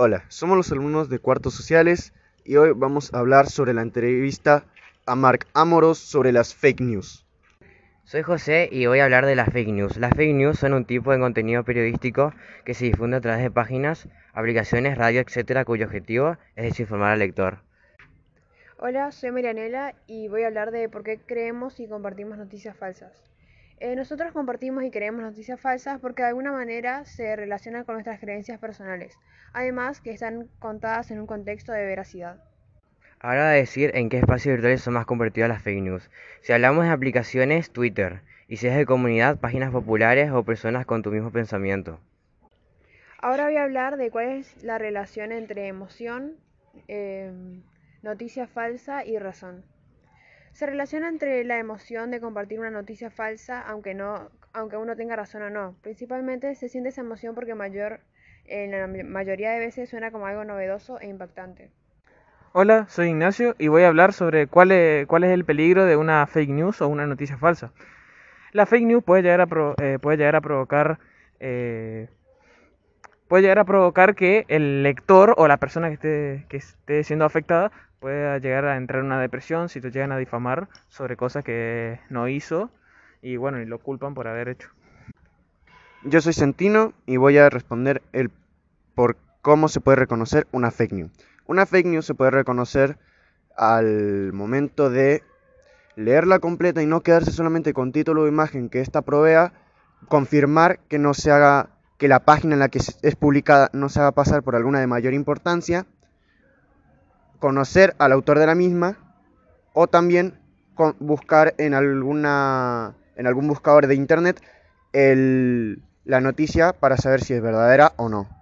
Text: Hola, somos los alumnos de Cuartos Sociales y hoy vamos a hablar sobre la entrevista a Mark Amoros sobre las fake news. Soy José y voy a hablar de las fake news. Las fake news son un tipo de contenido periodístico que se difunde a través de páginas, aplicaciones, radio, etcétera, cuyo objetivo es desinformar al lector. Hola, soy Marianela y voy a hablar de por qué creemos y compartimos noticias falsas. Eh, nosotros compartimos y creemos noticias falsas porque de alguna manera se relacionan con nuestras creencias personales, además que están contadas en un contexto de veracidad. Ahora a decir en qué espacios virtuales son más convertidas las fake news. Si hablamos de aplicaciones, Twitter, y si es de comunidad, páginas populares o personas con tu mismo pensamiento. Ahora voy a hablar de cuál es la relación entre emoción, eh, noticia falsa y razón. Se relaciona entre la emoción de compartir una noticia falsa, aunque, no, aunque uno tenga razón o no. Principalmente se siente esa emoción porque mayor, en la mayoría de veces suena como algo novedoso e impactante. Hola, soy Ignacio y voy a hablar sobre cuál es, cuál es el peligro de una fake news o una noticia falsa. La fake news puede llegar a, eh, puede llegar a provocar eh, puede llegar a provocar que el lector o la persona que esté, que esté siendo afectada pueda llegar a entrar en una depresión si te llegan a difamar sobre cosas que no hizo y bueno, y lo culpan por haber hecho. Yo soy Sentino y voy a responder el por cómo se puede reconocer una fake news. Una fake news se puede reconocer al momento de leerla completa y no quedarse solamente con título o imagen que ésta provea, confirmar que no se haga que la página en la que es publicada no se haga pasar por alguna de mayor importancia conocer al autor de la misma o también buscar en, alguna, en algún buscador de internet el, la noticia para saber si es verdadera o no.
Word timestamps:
Hola, 0.00 0.22
somos 0.28 0.56
los 0.56 0.70
alumnos 0.70 1.08
de 1.08 1.18
Cuartos 1.18 1.54
Sociales 1.54 2.12
y 2.44 2.54
hoy 2.54 2.70
vamos 2.72 3.12
a 3.12 3.18
hablar 3.18 3.48
sobre 3.48 3.74
la 3.74 3.82
entrevista 3.82 4.64
a 5.06 5.16
Mark 5.16 5.48
Amoros 5.54 5.98
sobre 5.98 6.30
las 6.30 6.54
fake 6.54 6.82
news. 6.82 7.26
Soy 8.04 8.22
José 8.22 8.68
y 8.70 8.86
voy 8.86 9.00
a 9.00 9.04
hablar 9.06 9.26
de 9.26 9.34
las 9.34 9.52
fake 9.52 9.70
news. 9.70 9.96
Las 9.96 10.14
fake 10.14 10.36
news 10.36 10.56
son 10.56 10.74
un 10.74 10.84
tipo 10.84 11.10
de 11.10 11.18
contenido 11.18 11.64
periodístico 11.64 12.32
que 12.64 12.74
se 12.74 12.84
difunde 12.84 13.16
a 13.16 13.20
través 13.20 13.42
de 13.42 13.50
páginas, 13.50 14.06
aplicaciones, 14.34 14.96
radio, 14.96 15.20
etcétera, 15.20 15.64
cuyo 15.64 15.86
objetivo 15.86 16.36
es 16.54 16.62
desinformar 16.62 17.14
al 17.14 17.18
lector. 17.18 17.58
Hola, 18.78 19.10
soy 19.10 19.32
Marianela 19.32 19.96
y 20.06 20.28
voy 20.28 20.44
a 20.44 20.46
hablar 20.46 20.70
de 20.70 20.88
por 20.88 21.02
qué 21.02 21.18
creemos 21.18 21.80
y 21.80 21.88
compartimos 21.88 22.38
noticias 22.38 22.76
falsas. 22.76 23.28
Eh, 23.80 23.94
nosotros 23.94 24.32
compartimos 24.32 24.82
y 24.82 24.90
creemos 24.90 25.22
noticias 25.22 25.60
falsas 25.60 26.00
porque 26.00 26.22
de 26.22 26.28
alguna 26.28 26.50
manera 26.50 27.04
se 27.04 27.36
relacionan 27.36 27.84
con 27.84 27.94
nuestras 27.94 28.18
creencias 28.18 28.58
personales, 28.58 29.16
además 29.52 30.00
que 30.00 30.10
están 30.10 30.48
contadas 30.58 31.12
en 31.12 31.20
un 31.20 31.26
contexto 31.26 31.70
de 31.70 31.84
veracidad. 31.84 32.42
Ahora 33.20 33.50
a 33.50 33.52
decir 33.52 33.92
en 33.94 34.08
qué 34.08 34.18
espacios 34.18 34.54
virtuales 34.54 34.80
son 34.80 34.94
más 34.94 35.06
convertidas 35.06 35.48
las 35.48 35.62
fake 35.62 35.82
news. 35.82 36.10
Si 36.40 36.52
hablamos 36.52 36.84
de 36.84 36.90
aplicaciones, 36.90 37.70
Twitter, 37.70 38.22
y 38.48 38.56
si 38.56 38.66
es 38.66 38.76
de 38.76 38.86
comunidad, 38.86 39.38
páginas 39.38 39.70
populares 39.70 40.32
o 40.32 40.42
personas 40.42 40.84
con 40.84 41.02
tu 41.02 41.10
mismo 41.12 41.30
pensamiento. 41.30 42.00
Ahora 43.20 43.44
voy 43.44 43.56
a 43.56 43.64
hablar 43.64 43.96
de 43.96 44.10
cuál 44.10 44.28
es 44.28 44.62
la 44.62 44.78
relación 44.78 45.30
entre 45.30 45.68
emoción, 45.68 46.36
eh, 46.88 47.32
noticia 48.02 48.48
falsa 48.48 49.04
y 49.04 49.18
razón. 49.18 49.64
Se 50.58 50.66
relaciona 50.66 51.08
entre 51.08 51.44
la 51.44 51.56
emoción 51.60 52.10
de 52.10 52.20
compartir 52.20 52.58
una 52.58 52.72
noticia 52.72 53.10
falsa, 53.10 53.60
aunque, 53.60 53.94
no, 53.94 54.28
aunque 54.52 54.76
uno 54.76 54.96
tenga 54.96 55.14
razón 55.14 55.42
o 55.42 55.50
no. 55.50 55.76
Principalmente 55.82 56.52
se 56.56 56.68
siente 56.68 56.88
esa 56.88 57.02
emoción 57.02 57.36
porque 57.36 57.54
mayor, 57.54 58.00
en 58.44 58.72
la 58.72 59.04
mayoría 59.04 59.52
de 59.52 59.60
veces 59.60 59.88
suena 59.88 60.10
como 60.10 60.26
algo 60.26 60.42
novedoso 60.42 60.98
e 60.98 61.06
impactante. 61.06 61.70
Hola, 62.50 62.86
soy 62.88 63.10
Ignacio 63.10 63.54
y 63.56 63.68
voy 63.68 63.84
a 63.84 63.86
hablar 63.86 64.12
sobre 64.12 64.48
cuál 64.48 64.72
es, 64.72 65.06
cuál 65.06 65.22
es 65.22 65.30
el 65.30 65.44
peligro 65.44 65.84
de 65.84 65.94
una 65.94 66.26
fake 66.26 66.50
news 66.50 66.82
o 66.82 66.88
una 66.88 67.06
noticia 67.06 67.38
falsa. 67.38 67.70
La 68.50 68.66
fake 68.66 68.84
news 68.84 69.04
puede 69.04 69.22
llegar 69.22 69.42
a, 69.42 69.74
eh, 69.80 70.00
puede 70.02 70.16
llegar 70.16 70.34
a 70.34 70.40
provocar 70.40 70.98
eh, 71.38 72.08
puede 73.28 73.42
llegar 73.42 73.60
a 73.60 73.64
provocar 73.64 74.16
que 74.16 74.44
el 74.48 74.82
lector 74.82 75.34
o 75.36 75.46
la 75.46 75.58
persona 75.58 75.86
que 75.86 75.94
esté, 75.94 76.46
que 76.48 76.56
esté 76.56 77.04
siendo 77.04 77.26
afectada 77.26 77.70
pueda 78.00 78.38
llegar 78.38 78.64
a 78.66 78.76
entrar 78.76 79.00
en 79.00 79.06
una 79.06 79.20
depresión 79.20 79.68
si 79.68 79.80
te 79.80 79.90
llegan 79.90 80.12
a 80.12 80.18
difamar 80.18 80.68
sobre 80.88 81.16
cosas 81.16 81.44
que 81.44 82.00
no 82.10 82.28
hizo 82.28 82.70
y 83.22 83.36
bueno, 83.36 83.60
y 83.60 83.66
lo 83.66 83.78
culpan 83.78 84.14
por 84.14 84.28
haber 84.28 84.48
hecho. 84.48 84.70
Yo 86.04 86.20
soy 86.20 86.32
Sentino 86.32 86.92
y 87.06 87.16
voy 87.16 87.38
a 87.38 87.50
responder 87.50 88.02
el 88.12 88.30
por 88.94 89.16
cómo 89.42 89.68
se 89.68 89.80
puede 89.80 89.96
reconocer 89.96 90.46
una 90.52 90.70
fake 90.70 90.92
news. 90.92 91.10
Una 91.46 91.66
fake 91.66 91.86
news 91.86 92.06
se 92.06 92.14
puede 92.14 92.30
reconocer 92.30 92.98
al 93.56 94.32
momento 94.32 94.90
de 94.90 95.22
leerla 95.96 96.38
completa 96.38 96.82
y 96.82 96.86
no 96.86 97.00
quedarse 97.00 97.32
solamente 97.32 97.72
con 97.72 97.90
título 97.90 98.22
o 98.22 98.28
imagen 98.28 98.68
que 98.68 98.80
ésta 98.80 99.02
provea, 99.02 99.52
confirmar 100.06 100.78
que 100.88 101.00
no 101.00 101.14
se 101.14 101.32
haga 101.32 101.70
que 101.96 102.06
la 102.06 102.20
página 102.20 102.54
en 102.54 102.60
la 102.60 102.68
que 102.68 102.78
es 102.78 103.16
publicada 103.16 103.70
no 103.72 103.88
se 103.88 103.98
haga 103.98 104.12
pasar 104.12 104.44
por 104.44 104.54
alguna 104.54 104.78
de 104.78 104.86
mayor 104.86 105.14
importancia 105.14 105.86
conocer 107.38 107.94
al 107.98 108.12
autor 108.12 108.38
de 108.38 108.46
la 108.46 108.54
misma 108.54 108.96
o 109.72 109.86
también 109.86 110.38
buscar 110.98 111.54
en, 111.58 111.74
alguna, 111.74 112.94
en 113.16 113.26
algún 113.26 113.48
buscador 113.48 113.86
de 113.86 113.94
internet 113.94 114.40
el, 114.92 115.82
la 116.04 116.20
noticia 116.20 116.72
para 116.72 116.96
saber 116.96 117.22
si 117.22 117.34
es 117.34 117.42
verdadera 117.42 117.92
o 117.96 118.08
no. 118.08 118.37